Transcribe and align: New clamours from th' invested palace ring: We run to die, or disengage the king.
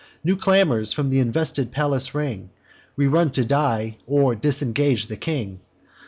New 0.23 0.35
clamours 0.35 0.91
from 0.93 1.11
th' 1.11 1.17
invested 1.17 1.71
palace 1.71 2.15
ring: 2.15 2.49
We 2.95 3.05
run 3.05 3.29
to 3.33 3.45
die, 3.45 3.97
or 4.07 4.33
disengage 4.33 5.05
the 5.05 5.15
king. 5.15 5.59